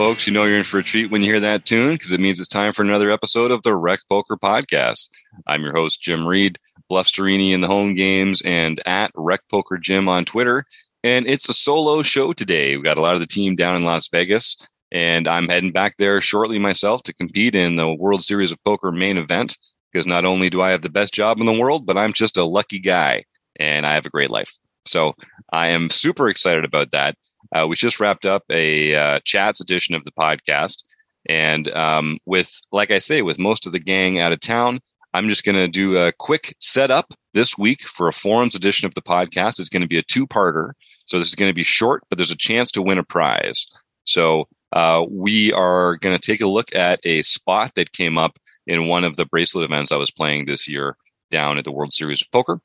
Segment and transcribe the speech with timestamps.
[0.00, 0.26] folks.
[0.26, 2.40] You know you're in for a treat when you hear that tune because it means
[2.40, 5.10] it's time for another episode of the Rec Poker Podcast.
[5.46, 6.56] I'm your host, Jim Reed,
[6.88, 10.64] Bluff Sterini in the home games, and at Rec Poker Jim on Twitter.
[11.04, 12.78] And it's a solo show today.
[12.78, 14.56] We got a lot of the team down in Las Vegas,
[14.90, 18.90] and I'm heading back there shortly myself to compete in the World Series of Poker
[18.90, 19.58] main event
[19.92, 22.38] because not only do I have the best job in the world, but I'm just
[22.38, 23.24] a lucky guy
[23.56, 24.56] and I have a great life.
[24.86, 25.12] So
[25.52, 27.16] I am super excited about that.
[27.54, 30.84] Uh, we just wrapped up a uh, chats edition of the podcast.
[31.28, 34.80] And um, with, like I say, with most of the gang out of town,
[35.12, 38.94] I'm just going to do a quick setup this week for a forums edition of
[38.94, 39.58] the podcast.
[39.58, 40.72] It's going to be a two parter.
[41.04, 43.66] So this is going to be short, but there's a chance to win a prize.
[44.04, 48.38] So uh, we are going to take a look at a spot that came up
[48.66, 50.96] in one of the bracelet events I was playing this year
[51.30, 52.60] down at the World Series of Poker.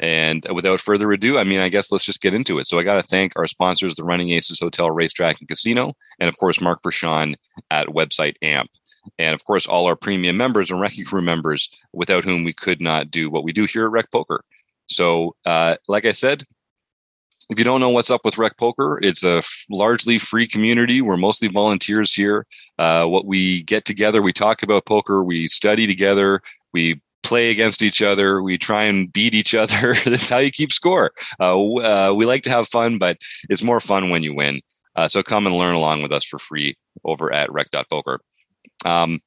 [0.00, 2.66] And without further ado, I mean, I guess let's just get into it.
[2.66, 6.28] So I got to thank our sponsors, the Running Aces Hotel, Racetrack, and Casino, and
[6.28, 7.36] of course, Mark Pershawn
[7.70, 8.70] at website AMP.
[9.18, 12.80] And of course, all our premium members and Recce Crew members, without whom we could
[12.80, 14.42] not do what we do here at Rec Poker.
[14.86, 16.44] So, uh, like I said,
[17.50, 21.02] if you don't know what's up with Rec Poker, it's a f- largely free community.
[21.02, 22.46] We're mostly volunteers here.
[22.78, 26.40] Uh, what we get together, we talk about poker, we study together,
[26.72, 28.42] we play against each other.
[28.42, 29.94] We try and beat each other.
[30.04, 31.10] That's how you keep score.
[31.40, 34.60] Uh, uh, we like to have fun, but it's more fun when you win.
[34.96, 38.20] Uh, so come and learn along with us for free over at rec.poker.
[38.84, 39.20] Um,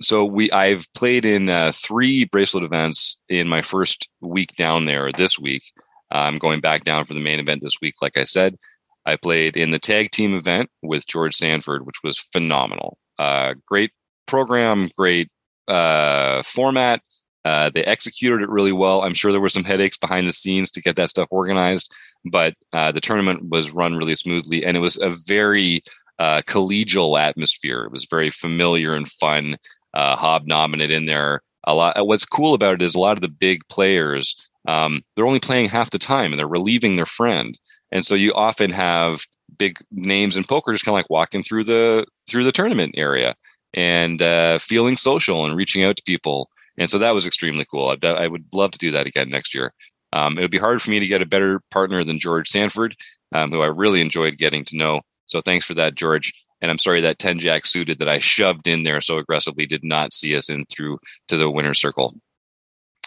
[0.00, 5.12] so we I've played in uh, three bracelet events in my first week down there
[5.12, 5.62] this week.
[6.10, 7.94] I'm going back down for the main event this week.
[8.00, 8.56] Like I said,
[9.04, 12.98] I played in the tag team event with George Sanford, which was phenomenal.
[13.18, 13.92] Uh, great
[14.26, 15.28] program, great
[15.68, 17.02] uh, format.
[17.44, 19.02] Uh, they executed it really well.
[19.02, 21.92] I'm sure there were some headaches behind the scenes to get that stuff organized,
[22.24, 25.82] but uh, the tournament was run really smoothly, and it was a very
[26.18, 27.84] uh, collegial atmosphere.
[27.84, 29.56] It was very familiar and fun,
[29.94, 31.42] uh, it in there.
[31.64, 32.06] A lot.
[32.06, 34.34] What's cool about it is a lot of the big players.
[34.66, 37.58] Um, they're only playing half the time, and they're relieving their friend,
[37.90, 39.24] and so you often have
[39.58, 43.34] big names in poker just kind of like walking through the through the tournament area
[43.74, 46.50] and uh, feeling social and reaching out to people
[46.80, 47.94] and so that was extremely cool.
[48.02, 49.74] I, I would love to do that again next year.
[50.14, 52.96] Um, it would be hard for me to get a better partner than George Sanford,
[53.32, 55.02] um, who I really enjoyed getting to know.
[55.26, 56.32] So thanks for that, George.
[56.62, 59.84] And I'm sorry that 10 jack suited that I shoved in there so aggressively did
[59.84, 60.98] not see us in through
[61.28, 62.14] to the winner's circle.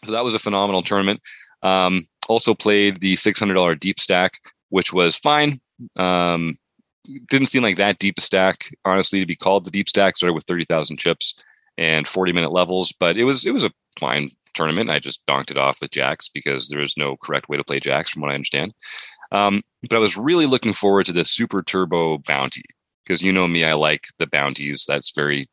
[0.06, 1.20] So that was a phenomenal tournament.
[1.64, 5.60] Um, also played the $600 deep stack, which was fine.
[5.96, 6.60] Um,
[7.28, 10.16] didn't seem like that deep a stack, honestly, to be called the deep stack.
[10.16, 11.36] Started with 30,000 chips
[11.78, 14.90] and 40 minute levels, but it was it was a fine tournament.
[14.90, 17.80] I just donked it off with jacks because there is no correct way to play
[17.80, 18.74] jacks, from what I understand.
[19.32, 22.64] Um, but I was really looking forward to the Super Turbo Bounty
[23.04, 24.86] because you know me, I like the bounties.
[24.88, 25.50] That's very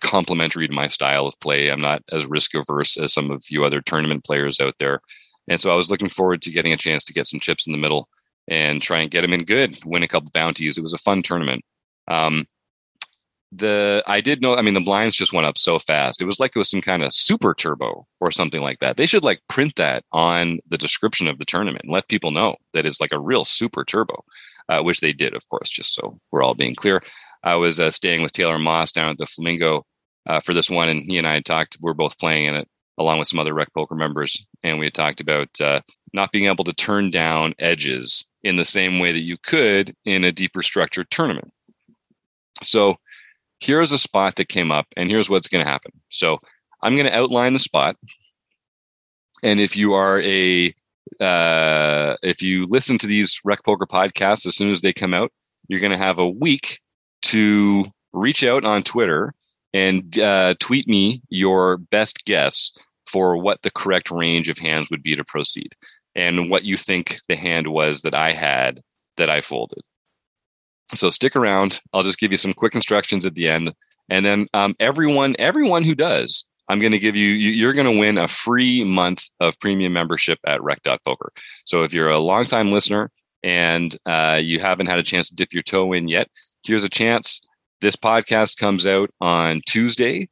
[0.00, 1.70] complementary to my style of play.
[1.70, 5.00] I'm not as risk averse as some of you other tournament players out there.
[5.48, 7.72] And so I was looking forward to getting a chance to get some chips in
[7.72, 8.08] the middle
[8.48, 10.78] and try and get them in good, win a couple bounties.
[10.78, 11.62] It was a fun tournament.
[12.08, 12.46] Um,
[13.52, 14.56] the I did know.
[14.56, 16.22] I mean, the blinds just went up so fast.
[16.22, 18.96] It was like it was some kind of super turbo or something like that.
[18.96, 22.56] They should like print that on the description of the tournament and let people know
[22.74, 24.24] that it's like a real super turbo,
[24.68, 25.68] uh, which they did, of course.
[25.68, 27.00] Just so we're all being clear.
[27.42, 29.84] I was uh, staying with Taylor Moss down at the Flamingo
[30.26, 31.78] uh, for this one, and he and I had talked.
[31.80, 32.68] We are both playing in it
[32.98, 35.80] along with some other Rec Poker members, and we had talked about uh,
[36.12, 40.22] not being able to turn down edges in the same way that you could in
[40.22, 41.50] a deeper structured tournament.
[42.62, 42.96] So
[43.60, 45.92] here's a spot that came up and here's what's going to happen.
[46.08, 46.38] So
[46.82, 47.96] I'm going to outline the spot.
[49.42, 50.74] And if you are a,
[51.20, 55.32] uh, if you listen to these Rec Poker podcasts as soon as they come out,
[55.68, 56.80] you're going to have a week
[57.22, 59.32] to reach out on Twitter
[59.72, 62.72] and uh, tweet me your best guess
[63.06, 65.74] for what the correct range of hands would be to proceed
[66.14, 68.80] and what you think the hand was that I had
[69.16, 69.82] that I folded.
[70.98, 71.80] So stick around.
[71.92, 73.72] I'll just give you some quick instructions at the end,
[74.08, 77.28] and then um, everyone, everyone who does, I'm going to give you.
[77.28, 81.32] You're going to win a free month of premium membership at Rec.Poker.
[81.64, 83.10] So if you're a longtime listener
[83.42, 86.28] and uh, you haven't had a chance to dip your toe in yet,
[86.64, 87.40] here's a chance.
[87.80, 90.28] This podcast comes out on Tuesday,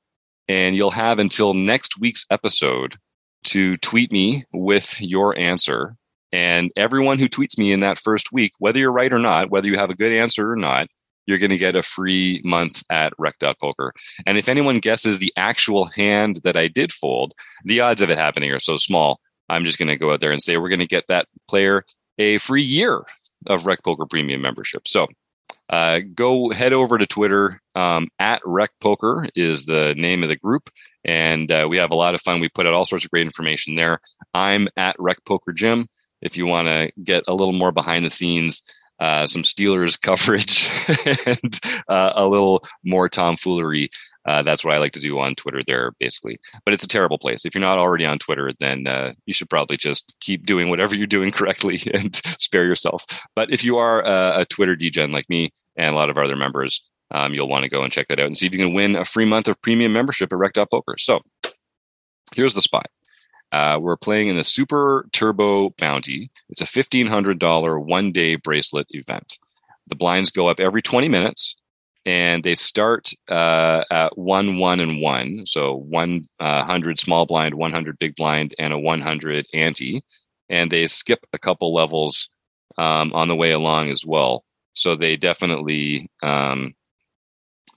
[0.48, 2.96] and you'll have until next week's episode
[3.44, 5.96] to tweet me with your answer
[6.32, 9.68] and everyone who tweets me in that first week, whether you're right or not, whether
[9.68, 10.88] you have a good answer or not,
[11.26, 13.92] you're going to get a free month at rec.poker.
[14.26, 17.34] And if anyone guesses the actual hand that I did fold,
[17.64, 19.20] the odds of it happening are so small.
[19.50, 21.84] I'm just going to go out there and say we're going to get that player
[22.18, 23.02] a free year
[23.46, 24.88] of Rec Poker Premium membership.
[24.88, 25.06] So
[25.70, 27.60] uh, go head over to Twitter.
[27.74, 30.70] Um, at Rec Poker is the name of the group,
[31.04, 32.40] and uh, we have a lot of fun.
[32.40, 34.00] We put out all sorts of great information there.
[34.34, 35.88] I'm at Rec Poker Jim.
[36.22, 38.62] If you want to get a little more behind the scenes,
[39.00, 40.70] uh, some Steelers coverage,
[41.26, 43.90] and uh, a little more tomfoolery.
[44.26, 46.38] Uh, that's what I like to do on Twitter there, basically.
[46.64, 47.46] But it's a terrible place.
[47.46, 50.94] If you're not already on Twitter, then uh, you should probably just keep doing whatever
[50.94, 53.04] you're doing correctly and spare yourself.
[53.34, 56.24] But if you are a, a Twitter degen like me and a lot of our
[56.24, 58.58] other members, um, you'll want to go and check that out and see if you
[58.58, 60.96] can win a free month of premium membership at Rec.Poker.
[60.98, 61.20] So
[62.34, 62.90] here's the spot.
[63.50, 66.30] Uh, we're playing in the Super Turbo Bounty.
[66.48, 69.38] It's a $1,500 one day bracelet event.
[69.88, 71.56] The blinds go up every 20 minutes
[72.04, 75.44] and they start uh, at one, one, and one.
[75.46, 80.02] So 100 uh, small blind, 100 big blind, and a 100 ante.
[80.48, 82.28] And they skip a couple levels
[82.78, 84.44] um, on the way along as well.
[84.72, 86.74] So they definitely um,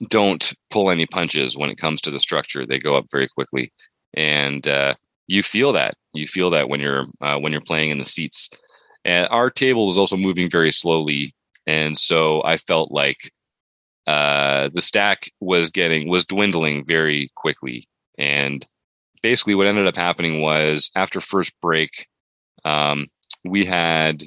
[0.08, 2.64] don't pull any punches when it comes to the structure.
[2.64, 3.72] They go up very quickly.
[4.14, 4.94] And uh,
[5.32, 8.50] you feel that you feel that when you're uh, when you're playing in the seats.
[9.04, 11.34] And our table is also moving very slowly
[11.66, 13.30] and so i felt like
[14.06, 17.86] uh, the stack was getting was dwindling very quickly.
[18.18, 18.66] And
[19.22, 22.08] basically what ended up happening was after first break
[22.64, 23.06] um,
[23.44, 24.24] we had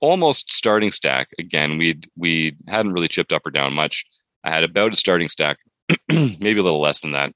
[0.00, 1.28] almost starting stack.
[1.38, 4.04] Again we we hadn't really chipped up or down much.
[4.44, 5.56] I had about a starting stack
[6.08, 7.32] maybe a little less than that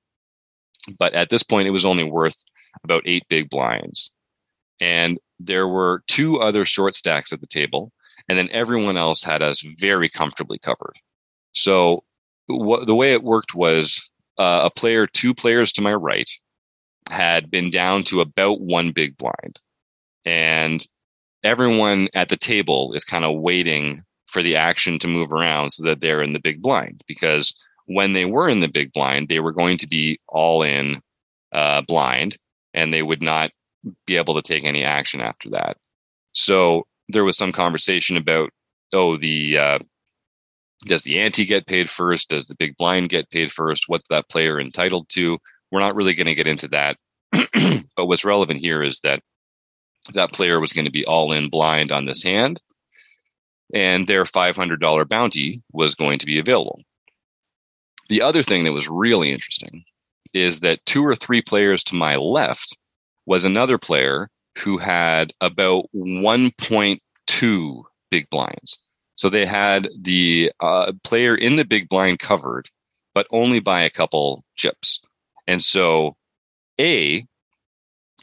[0.98, 2.44] but at this point it was only worth
[2.84, 4.10] about eight big blinds.
[4.80, 7.92] And there were two other short stacks at the table,
[8.28, 10.94] and then everyone else had us very comfortably covered.
[11.54, 12.04] So
[12.46, 16.28] what, the way it worked was uh, a player, two players to my right,
[17.10, 19.60] had been down to about one big blind.
[20.24, 20.84] And
[21.44, 25.84] everyone at the table is kind of waiting for the action to move around so
[25.84, 27.02] that they're in the big blind.
[27.06, 27.54] Because
[27.86, 31.00] when they were in the big blind, they were going to be all in
[31.52, 32.36] uh, blind
[32.74, 33.50] and they would not
[34.06, 35.76] be able to take any action after that.
[36.32, 38.50] So there was some conversation about,
[38.92, 39.78] oh, the uh,
[40.84, 42.30] does the ante get paid first?
[42.30, 43.84] Does the big blind get paid first?
[43.86, 45.38] What's that player entitled to?
[45.70, 46.96] We're not really going to get into that.
[47.96, 49.20] but what's relevant here is that
[50.14, 52.60] that player was going to be all in blind on this hand,
[53.74, 56.80] and their $500 bounty was going to be available.
[58.08, 59.84] The other thing that was really interesting
[60.32, 62.76] is that two or three players to my left
[63.26, 68.78] was another player who had about 1.2 big blinds.
[69.16, 72.68] So they had the uh, player in the big blind covered,
[73.14, 75.00] but only by a couple chips.
[75.46, 76.16] And so,
[76.80, 77.26] A,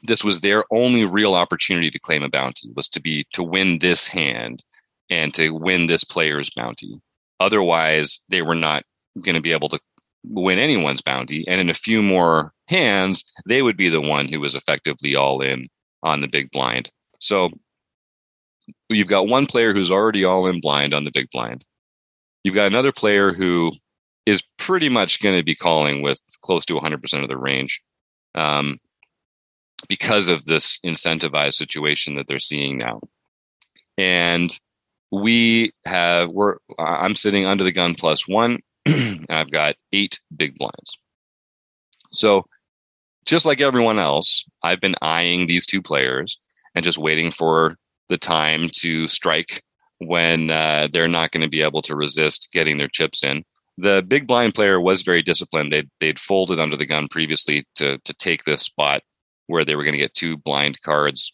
[0.04, 3.80] this was their only real opportunity to claim a bounty was to be to win
[3.80, 4.64] this hand
[5.10, 7.02] and to win this player's bounty.
[7.40, 8.84] Otherwise, they were not
[9.22, 9.80] going to be able to
[10.24, 11.44] win anyone's bounty.
[11.48, 15.42] And in a few more hands, they would be the one who was effectively all
[15.42, 15.68] in
[16.02, 16.90] on the big blind.
[17.20, 17.50] So
[18.90, 21.64] you've got one player who's already all in blind on the big blind.
[22.44, 23.72] You've got another player who
[24.26, 27.82] is pretty much going to be calling with close to 100% of the range
[28.36, 28.78] um,
[29.88, 33.02] because of this incentivized situation that they're seeing now.
[33.98, 34.58] And
[35.12, 38.60] we have, we're, I'm sitting under the gun plus one.
[39.30, 40.98] I've got eight big blinds.
[42.12, 42.46] So,
[43.26, 46.38] just like everyone else, I've been eyeing these two players
[46.76, 47.78] and just waiting for
[48.10, 49.64] the time to strike
[50.00, 53.44] when uh, they're not going to be able to resist getting their chips in.
[53.78, 55.72] The big blind player was very disciplined.
[55.72, 59.02] They'd, they'd folded under the gun previously to, to take this spot
[59.48, 61.34] where they were going to get two blind cards.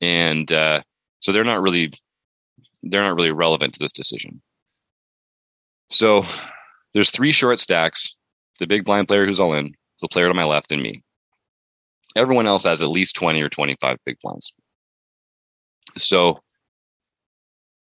[0.00, 0.82] And uh,
[1.20, 1.92] so they're not really
[2.82, 4.42] they're not really relevant to this decision.
[5.94, 6.24] So
[6.92, 8.16] there's three short stacks
[8.58, 11.02] the big blind player who's all in, the player to my left, and me.
[12.16, 14.52] Everyone else has at least 20 or 25 big blinds.
[15.96, 16.40] So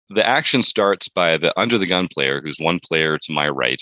[0.09, 3.81] the action starts by the under the gun player, who's one player to my right.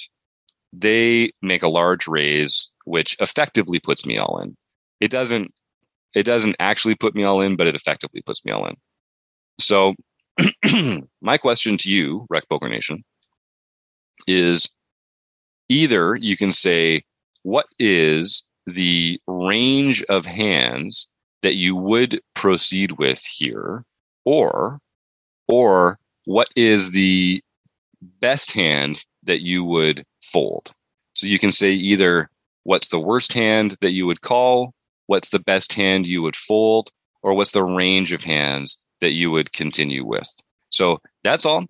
[0.74, 4.56] They make a large raise, which effectively puts me all in.
[5.00, 5.52] It doesn't
[6.16, 8.76] it doesn't actually put me all in, but it effectively puts me all in.
[9.60, 9.94] So
[11.22, 13.04] my question to you, Rec Poker Nation,
[14.26, 14.70] is
[15.70, 17.04] either you can say,
[17.44, 21.08] what is the range of hands
[21.42, 23.84] that you would proceed with here?
[24.26, 24.80] Or,
[25.48, 27.42] or what is the
[28.02, 30.72] best hand that you would fold?
[31.14, 32.30] So you can say either
[32.64, 34.74] what's the worst hand that you would call,
[35.06, 36.92] what's the best hand you would fold,
[37.24, 40.30] or what's the range of hands that you would continue with.
[40.70, 41.66] So that's all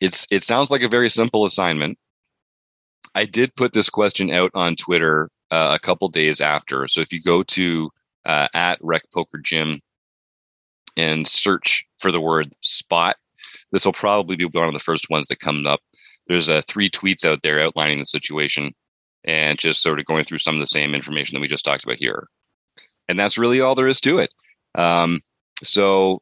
[0.00, 1.98] it's it sounds like a very simple assignment.
[3.14, 6.86] I did put this question out on Twitter uh, a couple days after.
[6.88, 7.90] So if you go to
[8.24, 9.80] uh, at Rec Poker Jim
[10.96, 13.16] and search for the word spot,
[13.72, 15.80] this will probably be one of the first ones that comes up.
[16.26, 18.74] There's uh, three tweets out there outlining the situation
[19.24, 21.84] and just sort of going through some of the same information that we just talked
[21.84, 22.28] about here.
[23.08, 24.32] And that's really all there is to it.
[24.74, 25.20] Um,
[25.62, 26.20] so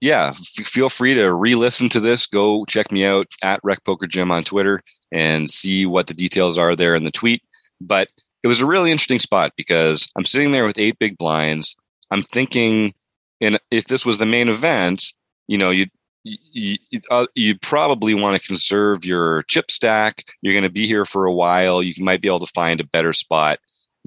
[0.00, 2.26] yeah, f- feel free to re-listen to this.
[2.26, 4.80] Go check me out at Rec Poker Jim on Twitter
[5.12, 7.42] and see what the details are there in the tweet.
[7.80, 8.08] But
[8.42, 11.76] it was a really interesting spot because I'm sitting there with eight big blinds.
[12.10, 12.94] I'm thinking,
[13.40, 15.12] and if this was the main event,
[15.48, 15.90] you know, you'd
[16.26, 16.76] you,
[17.10, 20.24] uh, you probably want to conserve your chip stack.
[20.42, 21.82] You're going to be here for a while.
[21.82, 23.58] You might be able to find a better spot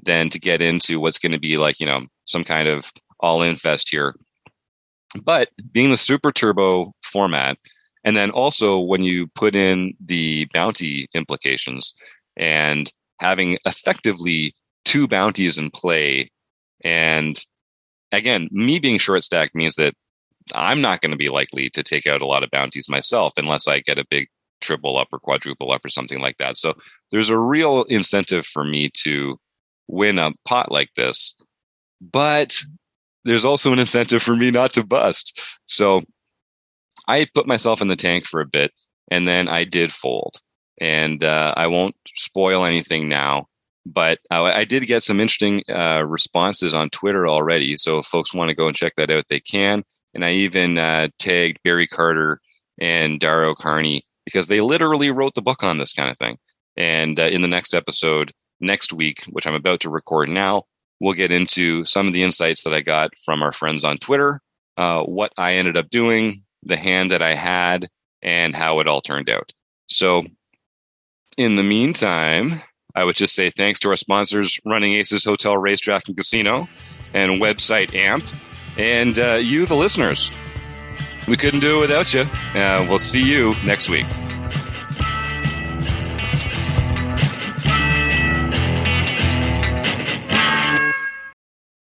[0.02, 3.42] than to get into what's going to be like, you know, some kind of all
[3.42, 4.14] in fest here.
[5.22, 7.56] But being the super turbo format,
[8.04, 11.94] and then also when you put in the bounty implications
[12.36, 16.30] and having effectively two bounties in play,
[16.82, 17.44] and
[18.12, 19.94] again, me being short stacked means that
[20.54, 23.68] I'm not going to be likely to take out a lot of bounties myself unless
[23.68, 24.28] I get a big
[24.60, 26.56] triple up or quadruple up or something like that.
[26.56, 26.74] So
[27.10, 29.38] there's a real incentive for me to
[29.88, 31.34] win a pot like this.
[32.00, 32.56] But
[33.24, 35.40] there's also an incentive for me not to bust.
[35.66, 36.02] So
[37.08, 38.72] I put myself in the tank for a bit
[39.10, 40.36] and then I did fold.
[40.80, 43.48] And uh, I won't spoil anything now,
[43.84, 47.76] but uh, I did get some interesting uh, responses on Twitter already.
[47.76, 49.84] So if folks want to go and check that out, they can.
[50.14, 52.40] And I even uh, tagged Barry Carter
[52.80, 56.38] and Dara O'Kearney because they literally wrote the book on this kind of thing.
[56.76, 60.64] And uh, in the next episode, next week, which I'm about to record now,
[61.00, 64.40] We'll get into some of the insights that I got from our friends on Twitter,
[64.76, 67.88] uh, what I ended up doing, the hand that I had,
[68.22, 69.52] and how it all turned out.
[69.88, 70.24] So,
[71.36, 72.60] in the meantime,
[72.94, 76.68] I would just say thanks to our sponsors, Running Aces Hotel, Racetrack, and Casino,
[77.14, 78.28] and website AMP,
[78.76, 80.30] and uh, you, the listeners.
[81.28, 82.22] We couldn't do it without you.
[82.54, 84.06] Uh, we'll see you next week.